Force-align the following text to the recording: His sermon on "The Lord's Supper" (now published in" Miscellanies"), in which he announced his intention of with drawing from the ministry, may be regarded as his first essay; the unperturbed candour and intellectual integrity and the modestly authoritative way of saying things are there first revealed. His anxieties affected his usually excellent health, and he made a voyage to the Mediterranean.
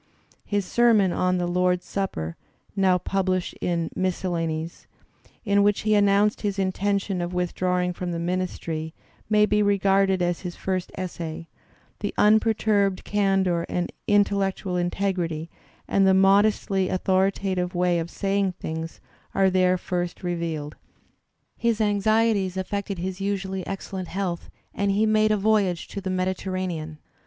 His 0.45 0.65
sermon 0.65 1.11
on 1.13 1.37
"The 1.37 1.45
Lord's 1.45 1.85
Supper" 1.85 2.35
(now 2.75 2.97
published 2.97 3.53
in" 3.61 3.91
Miscellanies"), 3.95 4.87
in 5.45 5.61
which 5.61 5.81
he 5.81 5.93
announced 5.93 6.41
his 6.41 6.57
intention 6.57 7.21
of 7.21 7.35
with 7.35 7.53
drawing 7.53 7.93
from 7.93 8.11
the 8.11 8.17
ministry, 8.17 8.95
may 9.29 9.45
be 9.45 9.61
regarded 9.61 10.19
as 10.23 10.39
his 10.39 10.55
first 10.55 10.91
essay; 10.97 11.49
the 11.99 12.15
unperturbed 12.17 13.03
candour 13.03 13.63
and 13.69 13.91
intellectual 14.07 14.75
integrity 14.75 15.51
and 15.87 16.07
the 16.07 16.15
modestly 16.15 16.89
authoritative 16.89 17.75
way 17.75 17.99
of 17.99 18.09
saying 18.09 18.53
things 18.53 19.01
are 19.35 19.51
there 19.51 19.77
first 19.77 20.23
revealed. 20.23 20.75
His 21.55 21.79
anxieties 21.79 22.57
affected 22.57 22.97
his 22.97 23.21
usually 23.21 23.67
excellent 23.67 24.07
health, 24.07 24.49
and 24.73 24.89
he 24.89 25.05
made 25.05 25.29
a 25.29 25.37
voyage 25.37 25.87
to 25.89 26.01
the 26.01 26.09
Mediterranean. 26.09 26.97